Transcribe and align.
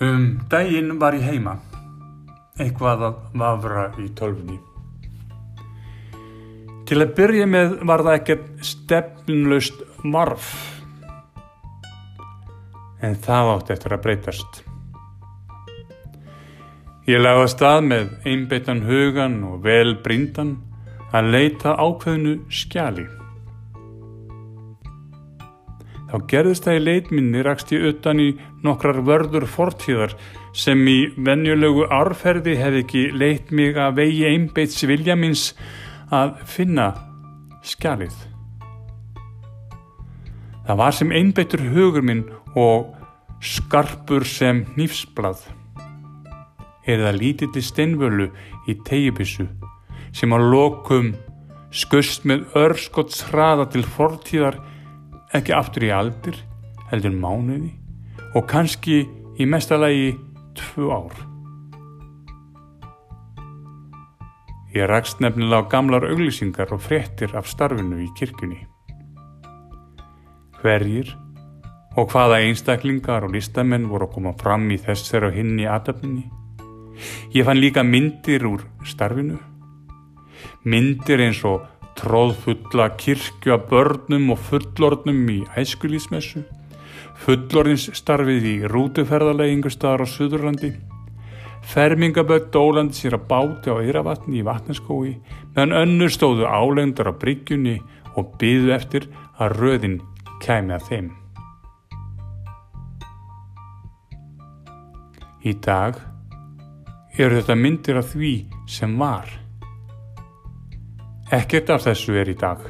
Um 0.00 0.38
daginn 0.48 0.94
var 0.96 1.12
ég 1.12 1.26
heima, 1.28 1.58
eitthvað 2.56 3.02
að 3.04 3.16
vafra 3.36 3.82
í 4.00 4.06
tölfunni. 4.16 4.56
Til 6.88 7.02
að 7.04 7.12
byrja 7.18 7.48
með 7.52 7.74
var 7.84 8.06
það 8.06 8.16
ekkert 8.16 8.64
stefnlaust 8.64 9.84
varf, 10.00 10.48
en 13.04 13.20
það 13.28 13.52
átti 13.58 13.76
eftir 13.76 13.98
að 13.98 14.02
breytast. 14.08 14.64
Ég 17.04 17.20
lagði 17.20 17.44
að 17.44 17.54
stað 17.58 17.84
með 17.92 18.10
einbeittan 18.24 18.84
hugan 18.88 19.40
og 19.52 19.62
vel 19.68 19.98
brindan 20.00 20.56
að 21.12 21.32
leita 21.36 21.76
ákveðinu 21.76 22.38
skjali. 22.48 23.10
Þá 26.10 26.16
gerðist 26.30 26.64
það 26.66 26.76
í 26.76 26.82
leitminni 26.86 27.42
rakst 27.46 27.70
ég 27.70 27.84
utan 27.92 28.18
í 28.18 28.32
nokkrar 28.66 28.98
vörður 29.06 29.46
fortíðar 29.46 30.16
sem 30.56 30.80
í 30.90 30.98
venjulegu 31.14 31.86
árferði 31.86 32.56
hefði 32.58 32.82
ekki 32.84 33.04
leitt 33.14 33.52
mig 33.54 33.78
að 33.78 34.00
vegi 34.00 34.24
einbeits 34.26 34.82
vilja 34.90 35.14
minns 35.14 35.52
að 36.10 36.34
finna 36.50 36.88
skjalið. 37.62 38.16
Það 40.66 40.80
var 40.82 40.96
sem 40.98 41.14
einbeittur 41.14 41.62
hugur 41.70 42.02
minn 42.06 42.24
og 42.58 42.90
skarpur 43.40 44.26
sem 44.26 44.64
nýfsblad. 44.74 45.38
Er 46.90 47.04
það 47.06 47.20
lítilli 47.22 47.62
steinvölu 47.62 48.28
í 48.66 48.74
tegibissu 48.86 49.46
sem 50.10 50.34
á 50.34 50.38
lokum 50.42 51.12
skust 51.70 52.26
með 52.26 52.48
örskotts 52.58 53.22
hraða 53.30 53.68
til 53.70 53.84
fortíðar 53.86 54.58
ekki 55.36 55.54
aftur 55.54 55.86
í 55.86 55.92
aldir, 55.94 56.36
heldur 56.90 57.14
mánuði 57.14 57.70
og 58.34 58.46
kannski 58.50 59.02
í 59.38 59.46
mestalagi 59.46 60.14
tvu 60.58 60.90
ár. 60.90 61.14
Ég 64.74 64.86
rakst 64.86 65.18
nefnilega 65.22 65.66
á 65.66 65.70
gamlar 65.70 66.06
auglýsingar 66.06 66.70
og 66.74 66.82
fréttir 66.84 67.34
af 67.34 67.48
starfinu 67.50 67.98
í 68.04 68.10
kirkjunni. 68.18 68.60
Hverjir 70.60 71.10
og 71.98 72.12
hvaða 72.12 72.38
einstaklingar 72.44 73.26
og 73.26 73.34
listamenn 73.34 73.88
voru 73.90 74.06
að 74.06 74.14
koma 74.14 74.34
fram 74.38 74.68
í 74.70 74.78
þessar 74.78 75.26
og 75.26 75.34
hinn 75.34 75.58
í 75.58 75.66
aðtöfninni. 75.66 76.28
Ég 77.34 77.46
fann 77.48 77.58
líka 77.58 77.82
myndir 77.82 78.46
úr 78.46 78.62
starfinu. 78.86 79.40
Myndir 80.62 81.24
eins 81.24 81.42
og 81.48 81.66
tróðfulla 82.00 82.88
kirkju 82.96 83.52
að 83.54 83.66
börnum 83.70 84.30
og 84.32 84.40
fullornum 84.48 85.20
í 85.28 85.40
æskulísmessu, 85.60 86.42
fullorðinsstarfið 87.20 88.46
í 88.48 88.54
rútuferðarleggingu 88.72 89.72
staðar 89.72 90.06
á 90.08 90.12
Suðurlandi, 90.12 90.72
fermingabögg 91.70 92.48
dólandi 92.54 92.96
sér 92.96 93.18
að 93.18 93.26
báti 93.28 93.72
á 93.72 93.76
Eiravatni 93.76 94.40
í 94.40 94.46
vatnaskói, 94.46 95.18
meðan 95.52 95.76
önnur 95.82 96.14
stóðu 96.14 96.48
álendar 96.48 97.12
á 97.12 97.14
bryggjunni 97.20 97.76
og 98.16 98.32
byðu 98.40 98.72
eftir 98.74 99.10
að 99.36 99.58
röðin 99.60 99.98
kæmi 100.40 100.76
að 100.76 100.88
þeim. 100.88 101.10
Í 105.40 105.52
dag 105.64 106.00
eru 107.20 107.40
þetta 107.40 107.56
myndir 107.56 108.00
af 108.00 108.10
því 108.14 108.34
sem 108.68 108.96
var. 109.00 109.28
Ekkert 111.30 111.70
af 111.70 111.84
þessu 111.84 112.16
er 112.18 112.26
í 112.32 112.34
dag. 112.34 112.62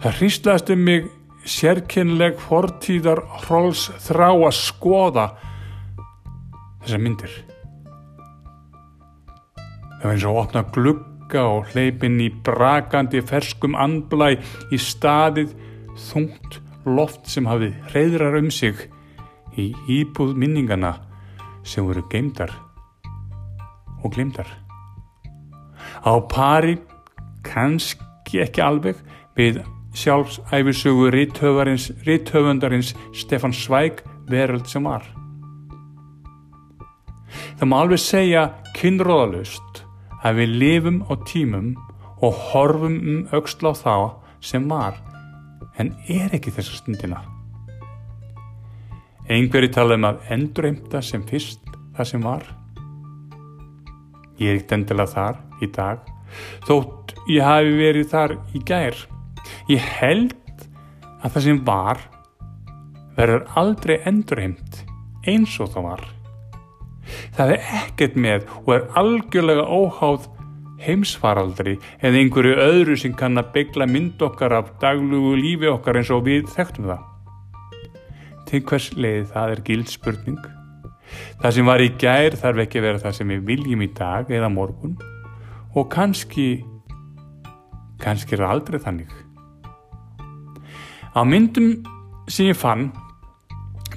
Það 0.00 0.14
hrýstlaðist 0.16 0.70
um 0.72 0.84
mig 0.86 1.08
sérkynleg 1.44 2.38
fortíðar 2.40 3.20
hróls 3.42 3.90
þrá 4.06 4.30
að 4.32 4.54
skoða 4.56 5.26
þessar 6.80 7.04
myndir. 7.04 7.34
Það 10.00 10.06
var 10.06 10.14
eins 10.14 10.26
og 10.30 10.40
opna 10.40 10.64
glugga 10.72 11.44
og 11.44 11.68
hleypin 11.74 12.16
í 12.24 12.30
brakandi 12.46 13.20
ferskum 13.20 13.76
andblæ 13.76 14.32
í 14.72 14.80
staðið 14.80 15.52
þungt 16.08 16.60
loft 16.88 17.28
sem 17.28 17.44
hafið 17.44 17.76
reyðrar 17.92 18.40
um 18.40 18.48
sig 18.48 18.86
í 19.60 19.74
íbúð 19.92 20.32
minningana 20.40 20.96
sem 21.68 21.84
voru 21.84 22.06
geimdar 22.08 22.54
og 24.00 24.14
glimdar. 24.14 24.48
Á 26.00 26.16
pari 26.24 26.78
kannski 27.46 28.42
ekki 28.44 28.62
alveg 28.64 29.00
við 29.38 29.62
sjálfsæfisugu 29.96 31.10
rithöfundarins 31.10 32.94
Stefan 33.12 33.52
Svæk 33.52 34.04
veröld 34.30 34.68
sem 34.70 34.84
var. 34.84 35.04
Það 37.58 37.68
má 37.68 37.76
alveg 37.80 38.02
segja 38.02 38.46
kynróðalust 38.76 39.82
að 40.24 40.42
við 40.42 40.56
lifum 40.62 41.02
á 41.10 41.12
tímum 41.26 41.74
og 42.20 42.36
horfum 42.50 42.96
um 43.00 43.20
auksla 43.32 43.72
á 43.72 43.80
þá 43.80 43.94
sem 44.44 44.68
var 44.68 44.96
en 45.80 45.92
er 46.08 46.32
ekki 46.36 46.52
þessa 46.54 46.78
stundina. 46.80 47.22
Einhverji 49.30 49.70
tala 49.72 49.96
um 49.98 50.08
að 50.08 50.24
endurheimta 50.34 51.02
sem 51.04 51.22
fyrst 51.26 51.62
það 51.96 52.08
sem 52.12 52.24
var. 52.24 52.46
Ég 54.40 54.50
er 54.50 54.58
ekkert 54.58 54.74
endilega 54.78 55.14
þar 55.14 55.40
í 55.62 55.68
dag 55.74 56.08
þótt 56.66 56.99
ég 57.30 57.46
hafi 57.46 57.74
verið 57.78 58.08
þar 58.10 58.36
í 58.54 58.62
gær. 58.66 58.96
Ég 59.70 59.90
held 60.00 60.34
að 61.20 61.34
það 61.34 61.44
sem 61.46 61.60
var 61.66 62.02
verður 63.16 63.46
aldrei 63.60 63.96
endurheimt 64.08 64.82
eins 65.28 65.56
og 65.60 65.72
það 65.74 65.86
var. 65.86 66.04
Það 67.36 67.54
er 67.54 67.72
ekkert 67.80 68.18
með 68.20 68.46
og 68.62 68.70
er 68.76 68.86
algjörlega 69.00 69.64
óháð 69.66 70.28
heimsfaraldri 70.80 71.76
eða 72.00 72.22
einhverju 72.22 72.56
öðru 72.64 72.96
sem 73.00 73.12
kann 73.16 73.40
að 73.40 73.52
byggla 73.56 73.88
mynd 73.90 74.22
okkar 74.24 74.54
af 74.56 74.72
daglugu 74.80 75.34
lífi 75.36 75.68
okkar 75.68 76.00
eins 76.00 76.12
og 76.14 76.24
við 76.28 76.48
þekktum 76.54 76.88
það. 76.92 77.04
Til 78.48 78.62
hvers 78.66 78.88
leiði 78.96 79.26
það 79.34 79.54
er 79.54 79.62
gild 79.68 79.92
spurning. 79.92 80.40
Það 81.42 81.54
sem 81.56 81.68
var 81.68 81.82
í 81.82 81.90
gær 82.00 82.36
þarf 82.38 82.64
ekki 82.64 82.80
að 82.80 82.86
vera 82.86 83.02
það 83.04 83.16
sem 83.18 83.32
við 83.34 83.46
viljum 83.50 83.84
í 83.84 83.90
dag 83.98 84.30
eða 84.30 84.50
morgun 84.52 84.96
og 85.74 85.86
kannski 85.92 86.48
kannski 88.02 88.36
er 88.36 88.44
það 88.44 88.56
aldrei 88.56 88.80
þannig. 88.86 89.14
Á 91.10 91.20
myndum 91.26 91.70
sem 92.30 92.50
ég 92.50 92.58
fann 92.58 92.90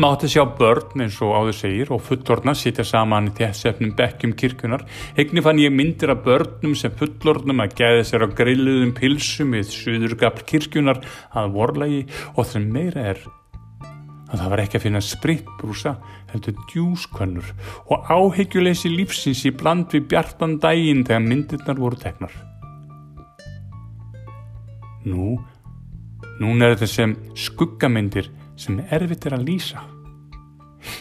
mátti 0.00 0.28
sjá 0.30 0.44
börn 0.56 1.02
eins 1.02 1.18
og 1.24 1.34
áður 1.34 1.56
segir 1.58 1.90
og 1.92 2.04
fullorna 2.06 2.54
sitja 2.56 2.84
saman 2.86 3.28
í 3.28 3.34
þessefnum 3.36 3.90
bekkjum 3.98 4.36
kirkunar 4.38 4.84
eigni 5.18 5.42
fann 5.44 5.60
ég 5.60 5.74
myndir 5.74 6.14
af 6.14 6.22
börnum 6.24 6.76
sem 6.78 6.94
fullornum 6.96 7.60
að 7.64 7.74
gæða 7.80 8.06
sér 8.08 8.24
á 8.24 8.28
grilluðum 8.38 8.94
pilsum 8.96 9.56
við 9.56 9.74
suðurgafl 9.74 10.46
kirkunar 10.46 11.02
að 11.34 11.52
vorlagi. 11.56 12.00
Og 12.36 12.48
það 12.48 12.70
meira 12.76 13.06
er 13.12 13.24
að 14.30 14.38
það 14.38 14.52
var 14.52 14.62
ekki 14.62 14.78
að 14.78 14.84
finna 14.86 15.02
spritbrúsa 15.04 15.96
heldur 16.30 16.60
djúskvönnur 16.70 17.50
og 17.90 18.12
áhyggjuleysi 18.14 18.92
lífsins 18.94 19.42
í 19.48 19.52
bland 19.56 19.90
við 19.90 20.06
bjartan 20.12 20.60
dægin 20.62 21.02
þegar 21.08 21.26
myndirnar 21.26 21.82
voru 21.82 21.98
teknar. 21.98 22.30
Nú, 25.08 25.38
núna 26.40 26.68
er 26.68 26.76
þetta 26.76 26.90
sem 26.92 27.16
skuggamyndir 27.38 28.28
sem 28.60 28.82
erfitt 28.92 29.26
er 29.28 29.38
að 29.38 29.48
lýsa. 29.48 29.82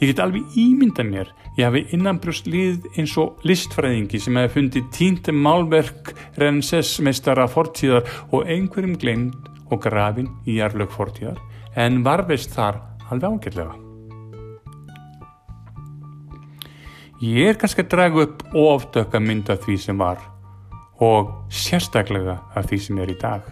Ég 0.00 0.10
get 0.10 0.20
alveg 0.20 0.56
ímynda 0.58 1.04
mér, 1.04 1.30
ég 1.56 1.68
hafi 1.68 1.84
innanbrjóst 1.96 2.48
lið 2.50 2.88
eins 2.96 3.14
og 3.20 3.40
listfræðingi 3.48 4.20
sem 4.20 4.36
hefði 4.36 4.54
fundið 4.56 4.90
tíntum 4.96 5.38
málverk 5.44 6.12
reynsessmeistara 6.40 7.46
fortíðar 7.48 8.08
og 8.30 8.48
einhverjum 8.50 8.98
glemd 9.00 9.48
og 9.72 9.80
grafin 9.84 10.28
í 10.44 10.58
jarlög 10.58 10.92
fortíðar 10.92 11.40
en 11.80 12.02
varveist 12.04 12.52
þar 12.52 12.82
alveg 13.12 13.38
ágætlega. 13.38 13.78
Ég 17.22 17.52
er 17.52 17.58
kannski 17.60 17.84
að 17.84 17.92
draga 17.92 18.22
upp 18.26 18.40
ofdöka 18.58 19.20
mynd 19.22 19.50
af 19.52 19.62
því 19.62 19.76
sem 19.78 19.98
var 19.98 20.18
og 21.02 21.30
sérstaklega 21.54 22.40
af 22.54 22.66
því 22.66 22.78
sem 22.82 22.98
er 22.98 23.12
í 23.12 23.18
dag. 23.20 23.46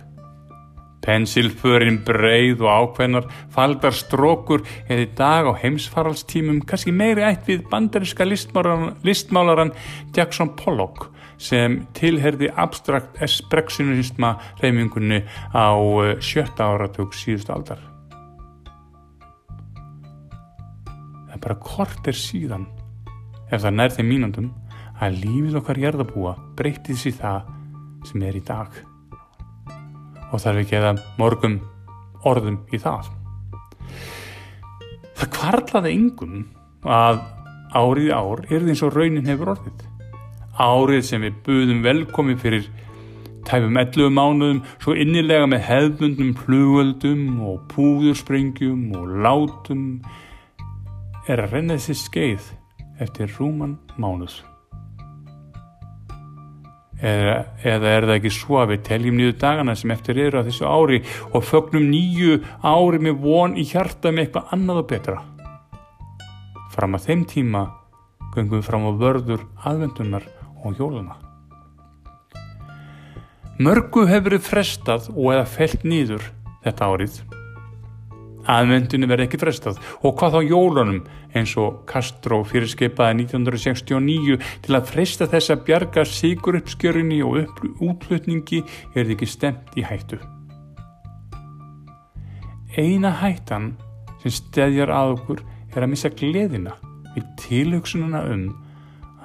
Pensilförin 1.00 2.02
breið 2.04 2.60
og 2.66 2.70
ákveðnar 2.70 3.28
faldar 3.54 3.94
strókur 3.96 4.64
eða 4.86 5.06
í 5.06 5.08
dag 5.16 5.48
á 5.48 5.52
heimsfaralstímum 5.62 6.60
kannski 6.68 6.92
meiri 6.92 7.24
ætt 7.24 7.48
við 7.48 7.64
bandarinska 7.72 8.26
listmálaran, 8.28 8.98
listmálaran 9.06 9.72
Jackson 10.16 10.52
Pollock 10.58 11.08
sem 11.40 11.78
tilherði 11.96 12.50
abstrakt 12.60 13.16
espressionisma 13.24 14.34
reymingunni 14.60 15.22
á 15.56 15.72
eh, 16.04 16.18
sjötta 16.20 16.68
áratug 16.68 17.16
síðustu 17.16 17.54
aldar. 17.54 17.80
Það 21.30 21.40
bara 21.40 21.58
kort 21.64 22.10
er 22.10 22.18
síðan 22.18 22.68
ef 23.48 23.62
það 23.64 23.76
nær 23.78 23.96
þeim 23.96 24.12
mínundum 24.12 24.52
að 25.00 25.22
lífið 25.24 25.58
okkar 25.62 25.80
gerðabúa 25.80 26.36
breytið 26.58 27.02
sér 27.06 27.18
það 27.22 27.50
sem 28.10 28.28
er 28.28 28.36
í 28.36 28.44
dag 28.44 28.89
og 30.30 30.42
þarf 30.42 30.62
ekki 30.62 30.78
eða 30.78 30.94
morgum 31.18 31.58
orðum 32.26 32.60
í 32.72 32.80
það. 32.80 33.10
Það 35.20 35.32
kvarlaði 35.36 35.94
yngum 35.96 36.36
að 36.88 37.22
árið 37.76 38.12
ár 38.16 38.44
er 38.48 38.62
því 38.62 38.74
eins 38.74 38.84
og 38.86 38.94
raunin 38.96 39.28
hefur 39.28 39.54
orðið. 39.54 39.82
Árið 40.60 41.02
sem 41.06 41.24
við 41.24 41.42
buðum 41.46 41.82
velkomi 41.84 42.36
fyrir 42.40 42.68
tæfum 43.48 43.78
11 43.80 44.12
mánuðum 44.16 44.62
svo 44.82 44.94
innilega 44.94 45.48
með 45.48 45.64
hefðbundum 45.68 46.34
flugöldum 46.42 47.40
og 47.50 47.64
púðursprengjum 47.72 48.90
og 48.98 49.16
látum 49.24 49.84
er 51.28 51.44
að 51.44 51.56
renna 51.56 51.78
þessi 51.78 51.98
skeið 52.04 52.52
eftir 53.00 53.32
rúman 53.38 53.78
mánuð. 54.00 54.40
Eða, 57.00 57.36
eða 57.64 57.92
er 57.96 58.04
það 58.04 58.14
ekki 58.18 58.32
svo 58.36 58.58
að 58.60 58.74
við 58.74 58.82
teljum 58.90 59.16
nýðu 59.16 59.36
dagana 59.40 59.74
sem 59.78 59.92
eftir 59.94 60.18
eru 60.20 60.42
á 60.42 60.46
þessu 60.46 60.66
ári 60.68 61.00
og 61.32 61.46
fögnum 61.48 61.86
nýju 61.88 62.40
ári 62.60 63.00
með 63.00 63.22
von 63.24 63.56
í 63.56 63.64
hjarta 63.64 64.12
með 64.12 64.26
eitthvað 64.26 64.52
annað 64.56 64.82
og 64.82 64.88
betra. 64.90 65.16
Fram 66.74 66.98
að 66.98 67.08
þeim 67.08 67.24
tíma 67.30 67.64
gungum 68.34 68.60
við 68.60 68.68
fram 68.68 68.86
á 68.86 68.92
vörður 69.00 69.48
aðvendunar 69.64 70.28
og 70.60 70.76
hjóluna. 70.76 71.16
Mörgu 73.60 74.06
hefur 74.08 74.30
verið 74.30 74.46
frestað 74.46 75.10
og 75.14 75.34
eða 75.34 75.48
felt 75.48 75.82
nýður 75.84 76.30
þetta 76.64 76.92
árið 76.92 77.20
aðvendunni 78.50 79.08
verði 79.10 79.28
ekki 79.28 79.40
frestað 79.40 79.78
og 80.00 80.16
hvað 80.18 80.36
þá 80.36 80.50
jólunum 80.50 81.00
eins 81.36 81.54
og 81.60 81.82
Castro 81.90 82.40
fyrirskipaði 82.48 83.24
1969 83.24 84.38
til 84.66 84.76
að 84.76 84.90
fresta 84.90 85.28
þess 85.30 85.54
að 85.54 85.64
bjarga 85.68 86.04
sigur 86.08 86.58
uppskjörinni 86.60 87.20
og 87.26 87.62
útflutningi 87.78 88.62
er 88.62 89.04
þetta 89.04 89.16
ekki 89.16 89.30
stemt 89.30 89.78
í 89.78 89.86
hættu. 89.86 90.20
Eina 92.78 93.10
hættan 93.22 93.72
sem 94.22 94.34
stedjar 94.34 94.92
að 94.94 95.16
okkur 95.16 95.44
er 95.74 95.84
að 95.84 95.92
missa 95.92 96.10
gleðina 96.12 96.76
við 97.14 97.26
tilhugsununa 97.40 98.22
um 98.30 98.44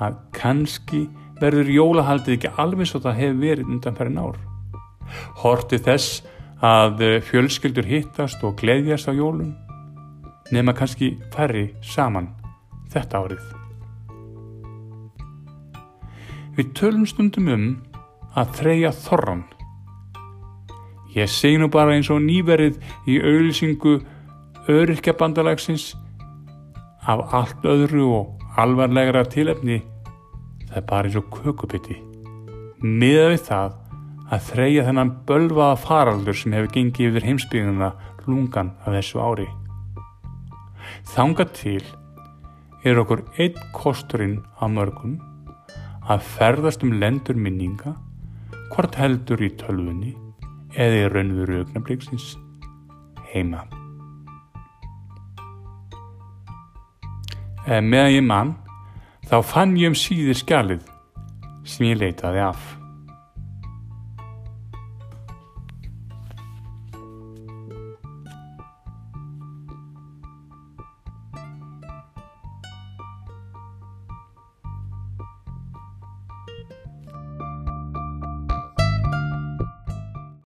að 0.01 0.17
kannski 0.35 1.05
verður 1.39 1.69
jólahaldið 1.71 2.37
ekki 2.37 2.53
alveg 2.61 2.89
svo 2.89 3.01
það 3.03 3.19
hefur 3.21 3.41
verið 3.41 3.71
undan 3.73 3.97
færin 3.97 4.21
ár. 4.21 4.39
Horti 5.41 5.79
þess 5.83 6.23
að 6.63 7.01
eh, 7.03 7.21
fjölskyldur 7.23 7.87
hittast 7.89 8.43
og 8.43 8.55
gleðjast 8.61 9.09
á 9.09 9.13
jólun 9.15 9.55
nema 10.53 10.75
kannski 10.77 11.15
færri 11.33 11.71
saman 11.81 12.29
þetta 12.93 13.23
árið. 13.25 13.45
Við 16.55 16.71
tölum 16.77 17.05
stundum 17.09 17.49
um 17.51 17.65
að 18.37 18.53
þreja 18.59 18.91
þorran. 18.95 19.43
Ég 21.15 21.31
segi 21.31 21.59
nú 21.59 21.67
bara 21.71 21.95
eins 21.95 22.11
og 22.11 22.21
nýverið 22.23 22.77
í 23.07 23.17
auðlýsingu 23.23 23.97
öryrkjabandalagsins 24.71 25.93
af 27.05 27.21
allt 27.35 27.67
öðru 27.67 28.07
og 28.19 28.47
alvarlegra 28.59 29.25
tilefni 29.27 29.81
það 30.69 30.77
er 30.79 30.87
bara 30.89 31.09
eins 31.09 31.19
og 31.19 31.27
kökubytti. 31.31 31.97
Miða 32.83 33.29
við 33.33 33.43
það 33.47 33.75
að 34.33 34.47
þreja 34.49 34.87
þennan 34.87 35.11
bölvaða 35.27 35.77
faraldur 35.81 36.37
sem 36.37 36.55
hefur 36.55 36.71
gengið 36.73 37.11
yfir 37.11 37.27
heimsbygguna 37.29 37.91
lungan 38.25 38.73
af 38.81 38.95
þessu 38.97 39.21
ári. 39.21 39.47
Þanga 41.13 41.45
til 41.53 41.83
er 42.85 43.01
okkur 43.01 43.23
einn 43.41 43.61
kosturinn 43.73 44.39
á 44.61 44.65
mörgum 44.69 45.19
að 46.09 46.25
ferðast 46.35 46.83
um 46.85 46.93
lendur 47.01 47.37
minninga 47.37 47.95
hvort 48.73 48.97
heldur 48.99 49.41
í 49.45 49.51
tölvunni 49.57 50.13
eða 50.75 51.05
í 51.05 51.09
raunveru 51.13 51.61
augnabliksins 51.63 52.35
heima. 53.31 53.63
Meðan 57.65 58.13
ég 58.13 58.25
mann 58.25 58.55
þá 59.25 59.37
fann 59.41 59.77
ég 59.79 59.93
um 59.93 59.97
síðir 59.97 60.37
skjalið 60.37 60.83
sem 61.65 61.87
ég 61.89 62.01
leitaði 62.01 62.43
af. 62.45 62.84